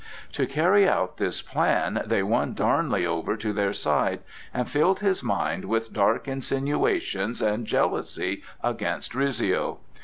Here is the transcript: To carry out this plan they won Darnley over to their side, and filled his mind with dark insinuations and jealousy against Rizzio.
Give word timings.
To 0.31 0.47
carry 0.47 0.89
out 0.89 1.17
this 1.17 1.43
plan 1.43 2.01
they 2.07 2.23
won 2.23 2.55
Darnley 2.55 3.05
over 3.05 3.37
to 3.37 3.53
their 3.53 3.71
side, 3.71 4.21
and 4.51 4.67
filled 4.67 5.01
his 5.01 5.21
mind 5.21 5.65
with 5.65 5.93
dark 5.93 6.27
insinuations 6.27 7.39
and 7.39 7.67
jealousy 7.67 8.41
against 8.63 9.13
Rizzio. 9.13 9.77